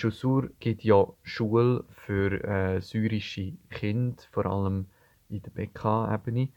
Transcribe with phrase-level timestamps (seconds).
[0.00, 4.86] Chaussure gibt ja Schule für äh, syrische Kinder, vor allem
[5.28, 6.48] in der BK-Ebene.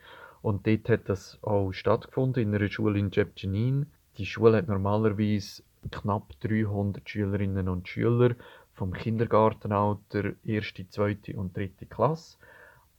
[0.42, 3.88] Und dort hat das auch stattgefunden, in einer Schule in Jebjenin.
[4.18, 8.36] Die Schule hat normalerweise knapp 300 Schülerinnen und Schüler
[8.74, 12.38] vom Kindergartenalter, erste, zweite und dritte Klasse.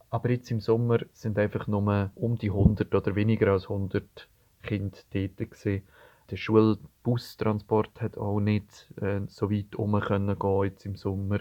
[0.09, 4.29] Aber jetzt im Sommer sind einfach nur um die 100 oder weniger als 100
[4.63, 5.83] Kinder dort gewesen.
[6.31, 11.39] Der Schulbustransport hat auch nicht äh, so weit um können gehen jetzt im Sommer.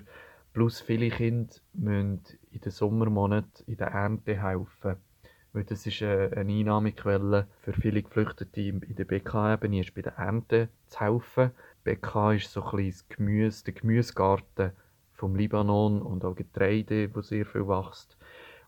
[0.53, 4.97] Plus viele Kinder müssen in den Sommermonaten in der Ernte helfen.
[5.53, 10.17] Weil das ist eine, eine Einnahmequelle für viele Geflüchtete in der BK-Ebene, ist bei der
[10.17, 11.51] Ernte zu helfen.
[11.85, 14.73] BK ist so ein bisschen Gemüse, der Gemüsegarten
[15.15, 18.17] vom Libanon und auch Getreide, wo sehr viel wächst.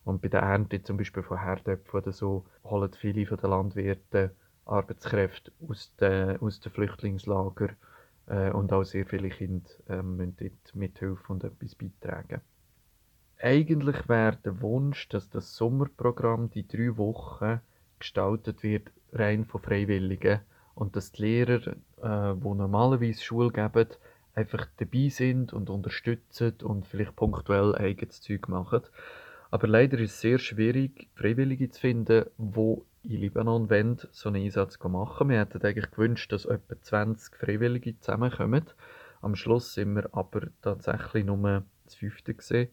[0.04, 4.30] Und bei der Ernte zum Beispiel von Herdöpfen oder so holen viele von den Landwirten
[4.64, 7.76] Arbeitskräfte aus den, aus den Flüchtlingslagern
[8.26, 12.40] äh, und auch sehr viele Kinder äh, müssen dort mithelfen und etwas beitragen.
[13.42, 17.60] Eigentlich wäre der Wunsch, dass das Sommerprogramm die drei Wochen
[17.98, 20.40] gestaltet wird rein von Freiwilligen
[20.74, 21.68] und dass die Lehrer,
[22.02, 23.86] äh, die normalerweise Schule geben,
[24.34, 28.82] einfach dabei sind und unterstützen und vielleicht punktuell eigenes Zeug machen.
[29.50, 34.44] Aber leider ist es sehr schwierig, Freiwillige zu finden, die in Libanon wollen, so einen
[34.44, 35.30] Einsatz machen.
[35.30, 38.66] Wir hätten eigentlich gewünscht, dass etwa 20 Freiwillige zusammenkommen.
[39.22, 42.68] Am Schluss sind wir aber tatsächlich nur das fünfte gesehen.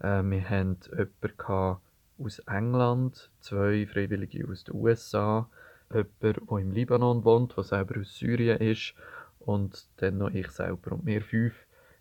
[0.00, 1.80] Äh, wir hatten jemanden
[2.18, 5.48] aus England, zwei Freiwillige aus den USA,
[5.90, 8.94] jemanden, der im Libanon wohnt, der selber aus Syrien ist
[9.40, 10.92] und dann noch ich selber.
[10.92, 11.54] Und wir fünf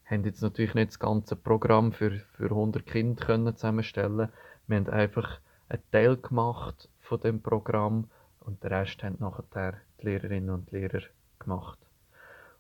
[0.06, 4.30] haben jetzt natürlich nicht das ganze Programm für, für 100 Kinder können zusammenstellen
[4.68, 5.40] Wir haben einfach
[5.70, 8.10] einen Teil gemacht von dem Programm
[8.40, 11.02] und den Rest haben nachher die Lehrerinnen und Lehrer
[11.38, 11.78] gemacht.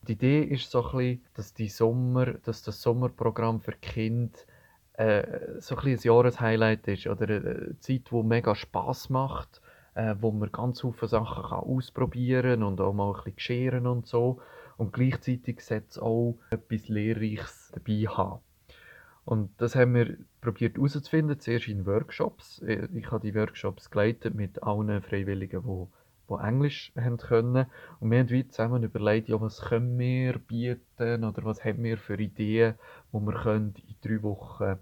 [0.07, 4.37] Die Idee ist so ein bisschen, dass, die Sommer, dass das Sommerprogramm für Kinder
[4.99, 9.61] äh, so ein, ein Jahreshighlight ist oder eine Zeit, die mega Spass macht,
[9.95, 14.07] äh, wo man ganz viele Sachen kann ausprobieren und auch mal ein bisschen scheren und
[14.07, 14.41] so
[14.75, 18.41] und gleichzeitig sollte es auch etwas Lehrreiches dabei haben.
[19.23, 22.61] Und das haben wir probiert herauszufinden, zuerst in Workshops.
[22.61, 25.87] Ich habe die Workshops geleitet mit allen Freiwilligen, die,
[26.29, 27.67] die Englisch haben können.
[27.99, 32.19] Und wir haben zusammen überlegt, ja, was können wir bieten oder was haben wir für
[32.19, 32.75] Ideen,
[33.13, 34.79] die wir können in drei Wochen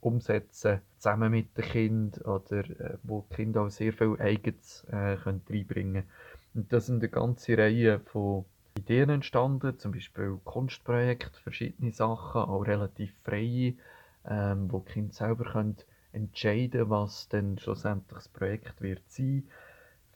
[0.00, 4.96] umsetzen zusammen mit den Kindern oder äh, wo die Kinder auch sehr viel Eigenes äh,
[4.96, 6.04] reinbringen können.
[6.54, 8.44] Und das sind eine ganze Reihe von
[8.78, 13.74] Ideen entstanden, zum Beispiel Kunstprojekte, verschiedene Sachen, auch relativ freie,
[14.26, 15.76] ähm, wo die Kinder selber können
[16.12, 19.44] entscheiden was dann schlussendlich das Projekt wird sein.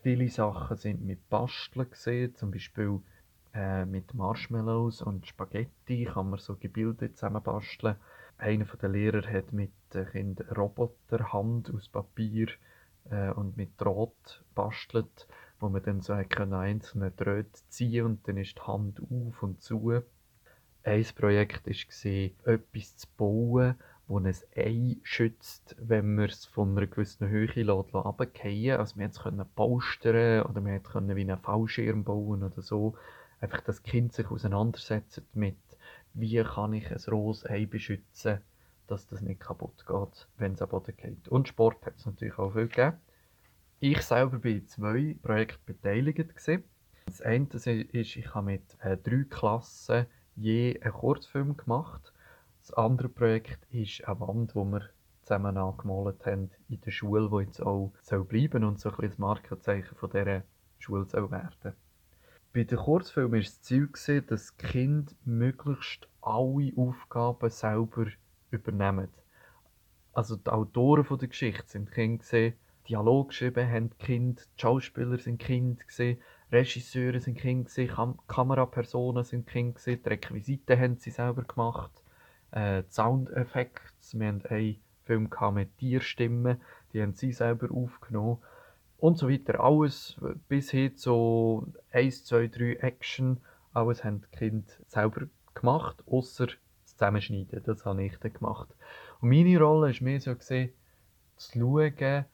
[0.03, 3.01] Viele Sachen sind mit Basteln gesehen, zum Beispiel
[3.55, 7.97] äh, mit Marshmallows und Spaghetti kann man so Gebilde zusammen basteln.
[8.43, 12.49] Einer der Lehrer hat mit den Kindern Roboterhand aus Papier
[13.11, 15.27] äh, und mit Draht bastelt
[15.63, 19.63] wo man dann so können einzelne Drähte ziehen und dann ist die Hand auf und
[19.63, 20.03] zu.
[20.83, 23.77] Ein Projekt war, etwas zu bauen,
[24.09, 29.49] wo ein Ei schützt, wenn man es von einer gewissen Höhe runterfallen Also wir konnten
[29.55, 32.97] polstern oder wir konnten wie einen Fallschirm bauen oder so.
[33.41, 35.57] Einfach, dass das Kind sich auseinandersetzt mit,
[36.15, 38.41] wie kann ich ein rohes Ei beschützen,
[38.87, 41.29] dass das nicht kaputt geht, wenn es am Boden geht.
[41.29, 42.99] Und Sport hat es natürlich auch viel gegeben.
[43.81, 46.37] Ich selber bin in zwei Projekten beteiligt.
[46.37, 46.65] Gewesen.
[47.07, 50.07] Das eine ist, ich habe mit äh, drei Klassen
[50.37, 52.13] je einen Kurzfilm gemacht.
[52.61, 54.89] Das andere Projekt ist eine Wand, die wir
[55.23, 59.11] zusammen angemalt haben in der Schule, die jetzt auch soll bleiben und so ein bisschen
[59.11, 60.43] das Markenzeichen dieser
[60.79, 61.75] Schule soll werden.
[62.55, 63.89] Bei den Kurzfilmen war das Ziel,
[64.27, 68.07] dass die Kinder möglichst alle Aufgaben selber
[68.51, 69.09] übernehmen.
[70.13, 72.53] Also die Autoren der Geschichte sind Kinder,
[72.87, 76.19] Dialog geschrieben haben Kind, die Schauspieler sind Kind gesehen,
[76.51, 82.03] Regisseure sind Kind gesehen, Kam Kamerapersonen sind Kind gesehen, die Requisiten haben sie selber gemacht,
[82.51, 83.81] äh, Soundeffekte,
[84.13, 86.61] wir haben einen Film mit Tierstimmen,
[86.93, 88.43] die haben sie selber aufgenommen
[89.03, 89.59] und so weiter.
[89.59, 90.17] Alles
[90.49, 93.41] bis hin zu 1, 2, 3 Action,
[93.75, 98.69] alles haben die Kinder selber gemacht, außer das Zusammenschneiden, das habe ich dann gemacht.
[99.21, 100.71] Und meine Rolle war mehr so gesehen,
[101.37, 102.25] zu schauen, äh,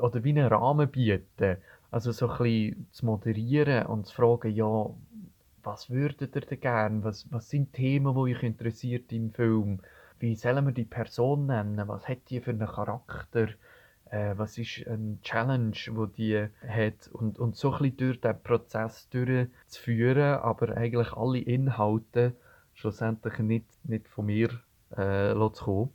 [0.00, 1.58] oder wie einen Rahmen bieten.
[1.92, 4.90] Also so ein bisschen zu moderieren und zu fragen, ja,
[5.62, 7.04] was würdet ihr denn gerne?
[7.04, 9.80] Was, was sind Themen, die euch interessiert im Film?
[10.18, 11.86] Wie sollen wir die Person nennen?
[11.86, 13.48] Was hat die für einen Charakter?
[14.10, 17.08] Äh, was ist eine Challenge, die die hat?
[17.12, 22.34] Und, und so ein bisschen durch den Prozess durchzuführen, aber eigentlich alle Inhalte
[22.74, 24.50] schlussendlich nicht, nicht von mir
[24.96, 25.90] äh, zu kommen.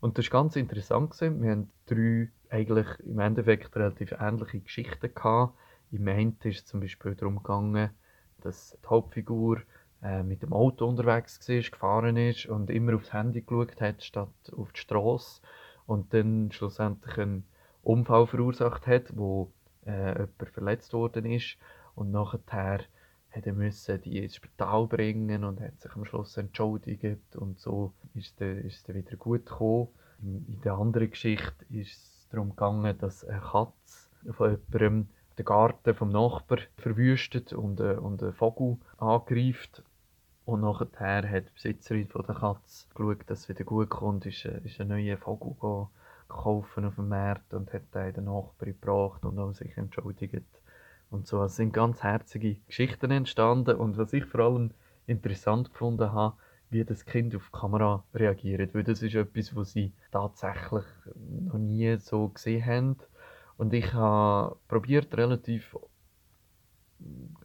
[0.00, 1.18] Und das war ganz interessant.
[1.20, 5.54] Wir haben drei eigentlich im Endeffekt relativ ähnliche Geschichten gehabt.
[5.90, 7.90] Im einen ist es zum Beispiel darum gegangen,
[8.40, 9.62] dass die Hauptfigur
[10.02, 14.28] äh, mit dem Auto unterwegs war, gefahren ist und immer aufs Handy geschaut hat, statt
[14.56, 15.40] auf die Straße.
[15.86, 17.44] Und dann schlussendlich einen
[17.82, 19.52] Unfall verursacht hat, wo
[19.86, 21.56] äh, jemand verletzt worden ist.
[21.94, 22.80] Und nachher
[23.30, 27.92] hat er müssen die ins Spital bringen und hat sich am Schluss entschuldigt und so
[28.14, 29.88] ist es dann wieder gut gekommen.
[30.22, 35.94] In der anderen Geschichte ist es darum gegangen, dass eine Katze von jemandem den Garten
[35.94, 39.82] vom Nachbar verwüstet und, äh, und einen Vogel angreift.
[40.44, 44.44] Und nachher hat die Besitzerin von der Katze geschaut, dass es wieder gut kommt, ist,
[44.44, 45.88] äh, ist ein neuer Vogel
[46.28, 50.44] gekauft auf dem Markt und hat den den Nachbar gebracht und auch sich entschuldigt.
[51.10, 53.76] Und so es sind ganz herzige Geschichten entstanden.
[53.76, 54.72] Und was ich vor allem
[55.06, 56.36] interessant gefunden habe,
[56.70, 58.74] wie das Kind auf die Kamera reagiert.
[58.74, 62.96] Weil das ist etwas, was sie tatsächlich noch nie so gesehen haben.
[63.56, 65.76] Und ich habe probiert relativ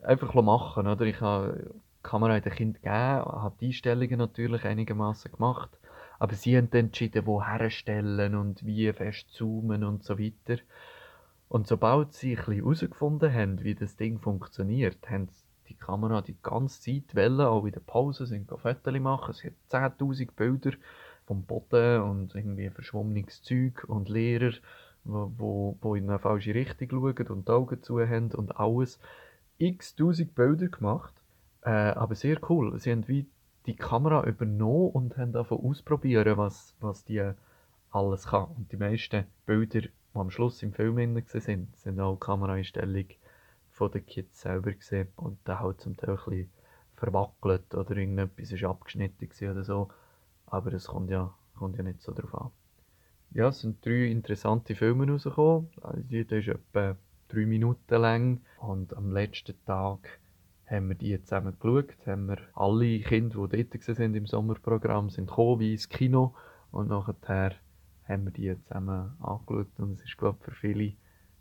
[0.02, 1.06] einfach machen, oder?
[1.06, 5.80] Ich habe Kamera in den Kind gegeben, habe die Einstellungen natürlich einigermaßen gemacht,
[6.18, 10.62] aber sie haben dann entschieden, wo herstellen und wie fest zoomen und so weiter.
[11.48, 15.30] Und sobald sie ein herausgefunden haben, wie das Ding funktioniert, haben
[15.68, 19.32] die Kamera die ganze Zeit wollen, auch in der Pause sind Fotos machen.
[19.32, 20.72] Es hat 10'000 Bilder
[21.26, 24.54] vom Boden und irgendwie verschwommenes Zeug und Lehrer,
[25.04, 29.00] wo, wo, wo in eine falsche Richtung schauen und die Augen zu haben und alles.
[29.58, 31.14] x tausend Bilder gemacht,
[31.64, 32.78] äh, aber sehr cool.
[32.80, 33.28] Sie haben wie
[33.66, 37.32] die Kamera übernommen und haben davon ausprobieren, was, was die
[37.92, 38.50] alles kann.
[38.58, 43.16] Und die meisten Bilder, die am Schluss im Film sind, sind auch Kameraeinstellungen
[43.72, 46.50] von den Kids selber gesehen und der halt zum Teil ein bisschen
[46.96, 49.90] verwackelt oder irgendetwas ist abgeschnitten oder so.
[50.48, 52.52] Aber es kommt ja, kommt ja nicht so drauf an.
[53.32, 55.70] Ja, es sind drei interessante Filme rausgekommen.
[56.10, 56.96] Jeder ist etwa
[57.28, 60.20] drei Minuten lang und am letzten Tag
[60.70, 65.28] haben wir die zusammen geschaut, haben wir alle Kinder, die dort sind im Sommerprogramm, sind
[65.28, 66.36] gekommen wie ins Kino
[66.72, 67.56] und nachher
[68.08, 70.94] haben wir die zusammen angeschaut und es ist glaube ich für viele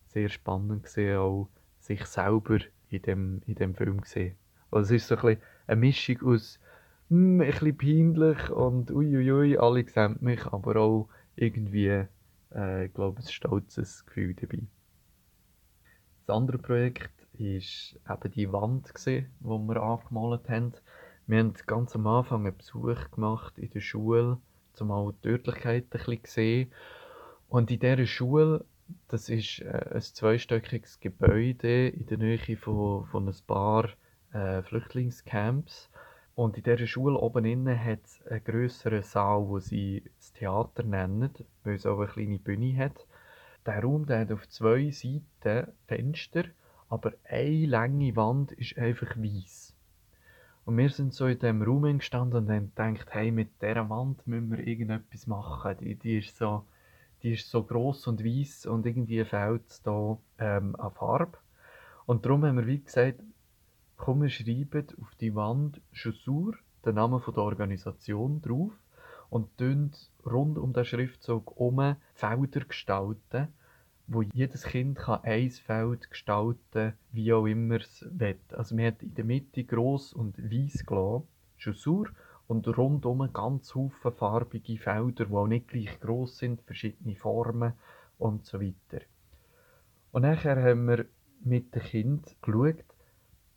[0.06, 2.58] sehr spannend gesehen, auch sich selber
[2.88, 4.37] in dem, in dem Film gesehen.
[4.70, 6.58] Also es ist so ein bisschen eine Mischung aus
[7.11, 12.06] hm, ein bisschen peinlich und uiuiui, alle sehen mich, aber auch irgendwie,
[12.50, 14.62] äh, glaube, ein stolzes Gefühl dabei.
[16.26, 20.73] Das andere Projekt war eben die Wand, die wir angemalt haben.
[21.26, 24.38] Wir haben ganz am Anfang einen Besuch gemacht in der Schule,
[24.80, 26.73] um auch die Örtlichkeit ein bisschen zu sehen.
[27.49, 28.64] Und in dieser Schule
[29.09, 33.90] das ist äh, ein zweistöckiges Gebäude in der Nähe von, von ein paar
[34.33, 35.90] äh, Flüchtlingscamps.
[36.35, 40.85] Und in dieser Schule oben innen hat es einen grösseren Saal, wo sie das Theater
[40.85, 41.30] nennen,
[41.64, 43.07] weil es auch eine kleine Bühne hat.
[43.66, 46.45] Der Raum der hat auf zwei Seiten Fenster,
[46.88, 49.75] aber eine lange Wand ist einfach weiß.
[50.64, 54.26] Und wir sind so in diesem Raum gestanden und haben gedacht, hey, mit dieser Wand
[54.26, 55.76] müssen wir irgendetwas machen.
[55.80, 56.64] Die, die ist so,
[57.50, 61.38] so gross und weiß und irgendwie fehlt es da ähm, an Farbe.
[62.04, 63.21] Und darum haben wir wie gesagt,
[63.97, 68.73] komm, wir schreiben auf die Wand Chaussure, den Namen der Organisation drauf
[69.30, 69.49] und
[70.25, 73.49] rund um den Schriftzug herum Felder gestalten,
[74.09, 78.38] wo jedes Kind kann ein Feld gestalten wie auch immer es will.
[78.50, 82.11] Also wir haben in der Mitte gross und weiß gelassen, Chaussure,
[82.47, 87.75] und rundum ganz viele farbige Felder, die auch nicht gleich gross sind, verschiedene Formen
[88.19, 89.05] und so weiter.
[90.12, 91.05] Und nachher haben wir
[91.45, 92.85] mit dem Kind geschaut,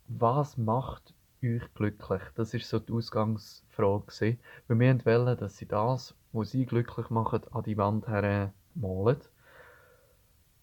[0.07, 2.21] was macht euch glücklich?
[2.35, 4.37] Das ist so die Ausgangsfrage.
[4.67, 9.21] Weil wir wollen, dass sie das, was sie glücklich machen, an die Wand her malen.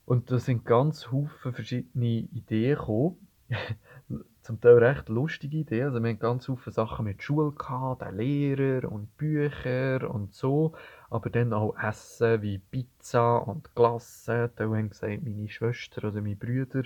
[0.08, 3.28] Und da sind ganz viele verschiedene Ideen gekommen.
[4.42, 5.88] Zum Teil recht lustige Ideen.
[5.88, 10.72] Also wir haben ganz viele Sachen mit Schule gehabt, den Lehrer und Bücher und so.
[11.10, 14.50] Aber dann auch Essen wie Pizza und Glasse.
[14.56, 16.84] Da haben gesagt, meine Schwester oder meine Brüder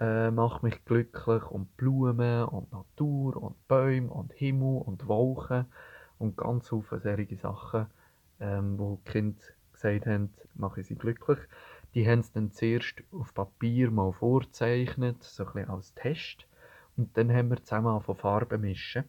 [0.00, 5.66] äh, macht mich glücklich und Blumen und Natur und Bäume und Himmel und Wolken
[6.18, 7.84] und ganz viele solche Sachen,
[8.40, 9.42] ähm, wo die Kinder
[9.74, 11.38] gesagt haben, machen sie glücklich.
[11.96, 16.46] Die haben es dann zuerst auf Papier mal vorzeichnet, so ein bisschen als Test.
[16.94, 19.04] Und dann haben wir zusammen von Farben mischen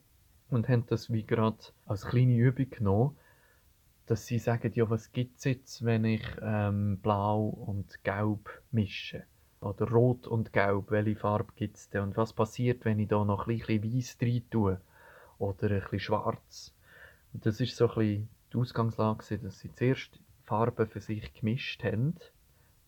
[0.50, 3.18] und haben das wie gerade als kleine Übung genommen,
[4.06, 9.24] dass sie sagen, ja, was gibt es jetzt, wenn ich ähm, blau und gelb mische?
[9.60, 12.04] Oder rot und gelb, welche Farbe gibt es denn?
[12.04, 14.80] Und was passiert, wenn ich da noch ein bisschen weiß rein tue?
[15.40, 16.74] Oder ein bisschen schwarz?
[17.34, 21.84] Und das ist so ein bisschen die Ausgangslage, dass sie zuerst Farben für sich gemischt
[21.84, 22.16] haben,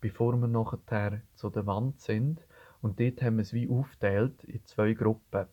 [0.02, 2.42] bevor wir nachher zu der Wand sind.
[2.82, 5.46] Und dort haben wir es wie aufgeteilt in zwei Gruppen.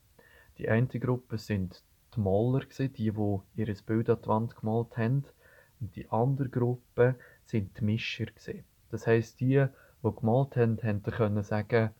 [0.58, 1.82] Die eine Gruppe sind
[2.14, 5.24] die Maler, die, die ihr Bild an die Wand gemalt haben.
[5.80, 8.26] Und die andere Gruppe sind die Mischer.
[8.90, 9.66] Das heisst, die,
[10.02, 11.90] die gemalt haben, haben können sagen,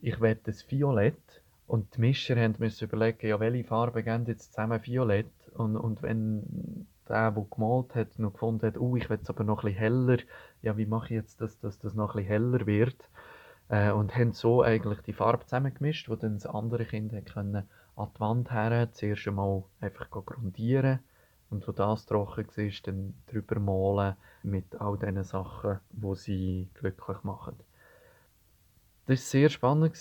[0.00, 1.42] ich will das Violett.
[1.66, 5.30] Und die Mischer müssen überlegen, ja, welche Farben geben jetzt zusammen Violett.
[5.54, 9.44] Und, und wenn der, der gemalt hat, noch gefunden hat, oh, ich will es aber
[9.44, 10.18] noch bisschen heller,
[10.62, 13.08] ja, wie mache ich jetzt, dass, dass das noch bisschen heller wird?
[13.68, 18.08] Äh, und haben so eigentlich die Farbe zusammengemischt, wo dann das andere Kind können an
[18.16, 21.00] die Wand her zuerst einmal einfach grundieren
[21.50, 27.22] und wo das trocken war, dann drüber malen mit all diesen Sachen, die sie glücklich
[27.22, 27.56] machen.
[29.06, 29.94] Das war sehr spannend.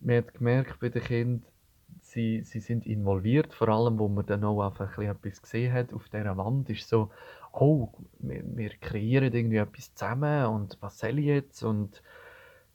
[0.00, 1.46] Man hat gemerkt bei den Kindern,
[2.14, 6.08] sie, sie sind involviert, vor allem, wo man dann auch einfach etwas gesehen hat auf
[6.08, 7.10] dieser Wand, ist so,
[7.52, 7.88] oh,
[8.20, 11.62] wir, wir kreieren irgendwie etwas zusammen und was soll ich jetzt?
[11.62, 12.02] Und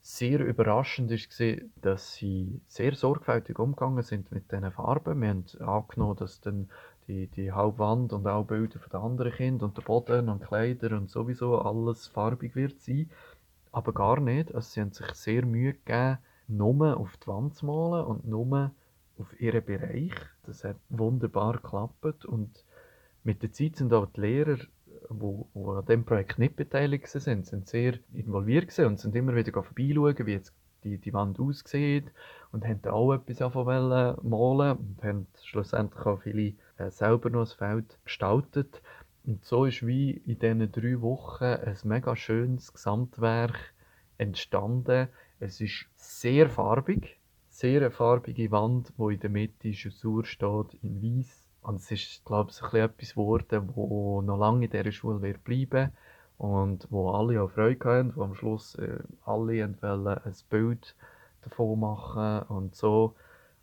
[0.02, 5.20] sehr überraschend war, dass sie sehr sorgfältig umgegangen sind mit diesen Farben.
[5.20, 6.70] Wir haben angenommen, dass dann
[7.06, 10.96] die, die Hauptwand und auch Bilder von den anderen Kindern und der Boden und Kleider
[10.96, 13.10] und sowieso alles farbig wird sein.
[13.72, 14.54] Aber gar nicht.
[14.54, 16.18] Also sie haben sich sehr Mühe gegeben,
[16.48, 18.72] nur auf die Wand zu malen und nur
[19.20, 20.12] auf ihren Bereich.
[20.44, 22.64] Das hat wunderbar geklappt und
[23.22, 24.56] mit der Zeit sind auch die Lehrer,
[25.10, 30.26] die, an diesem Projekt nicht beteiligt sind, sind sehr involviert und sind immer wieder vorbeischauen,
[30.26, 32.10] wie jetzt die, die Wand aussieht
[32.52, 33.40] und haben auch etwas
[34.22, 38.80] malen und haben schlussendlich auch viele äh, selber noch das Feld gestaltet.
[39.26, 43.74] Und so ist wie in diesen drei Wochen ein mega schönes Gesamtwerk
[44.16, 45.08] entstanden.
[45.38, 47.19] Es ist sehr farbig,
[47.60, 51.46] sehr farbige Wand, wo in der Mitte Chaussur steht in weiß.
[51.60, 55.92] Und es ist, glaube ich, etwas geworden, wo noch lange in dieser Schule wird bleiben
[56.38, 60.96] und wo alle auch Freude haben, wo am Schluss äh, alle wollen ein Bild
[61.42, 63.14] davon machen und so.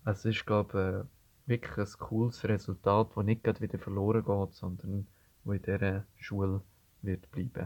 [0.05, 1.07] Es ist, glaube
[1.47, 5.07] ich, wirklich ein cooles Resultat, das nicht wieder verloren geht, sondern
[5.43, 6.61] wo in dieser Schule
[7.01, 7.65] wird bleiben.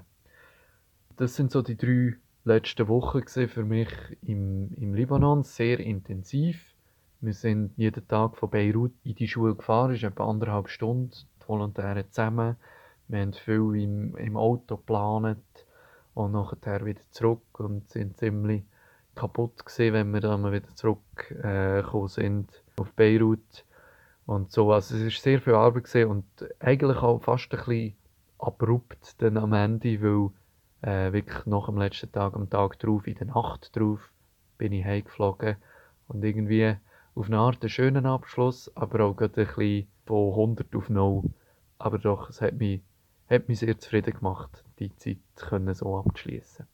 [1.17, 3.89] Das sind so die drei letzten Wochen für mich
[4.21, 6.73] im, im Libanon, sehr intensiv.
[7.19, 11.47] Wir sind jeden Tag von Beirut in die Schule gefahren, ist etwa anderthalb Stunden, die
[11.47, 12.57] Volontäre zusammen
[13.11, 15.43] wir haben viel im, im Auto geplant
[16.13, 18.63] und nachher wieder zurück und sind ziemlich
[19.15, 23.65] kaputt gewesen, wenn wir dann wieder zurückgekommen äh, sind auf Beirut
[24.25, 24.71] und so.
[24.71, 26.25] Also es ist sehr viel Arbeit gewesen und
[26.59, 27.95] eigentlich auch fast ein bisschen
[28.39, 30.29] abrupt dann am Ende, weil
[30.81, 34.11] äh, wirklich nach dem letzten Tag, am Tag drauf, in der Nacht drauf,
[34.57, 35.57] bin ich heimgeflogen
[36.07, 36.75] und irgendwie
[37.15, 41.23] auf eine Art einen schönen Abschluss, aber auch gerade ein bisschen von 100 auf 0.
[41.77, 42.81] Aber doch, es hat mich
[43.31, 46.67] hat mich sehr zufrieden gemacht, die Zeit können so abzuschließen.